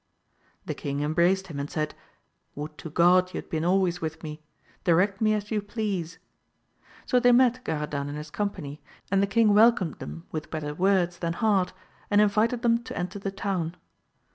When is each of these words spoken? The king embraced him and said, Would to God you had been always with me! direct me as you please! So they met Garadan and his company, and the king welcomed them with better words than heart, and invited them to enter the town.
The 0.65 0.73
king 0.73 1.01
embraced 1.01 1.45
him 1.45 1.59
and 1.59 1.69
said, 1.69 1.93
Would 2.55 2.75
to 2.79 2.89
God 2.89 3.35
you 3.35 3.37
had 3.37 3.51
been 3.51 3.63
always 3.63 4.01
with 4.01 4.23
me! 4.23 4.41
direct 4.83 5.21
me 5.21 5.35
as 5.35 5.51
you 5.51 5.61
please! 5.61 6.17
So 7.05 7.19
they 7.19 7.31
met 7.31 7.63
Garadan 7.63 8.09
and 8.09 8.17
his 8.17 8.31
company, 8.31 8.81
and 9.11 9.21
the 9.21 9.27
king 9.27 9.53
welcomed 9.53 9.99
them 9.99 10.25
with 10.31 10.49
better 10.49 10.73
words 10.73 11.19
than 11.19 11.33
heart, 11.33 11.71
and 12.09 12.19
invited 12.19 12.63
them 12.63 12.81
to 12.85 12.97
enter 12.97 13.19
the 13.19 13.29
town. 13.29 13.77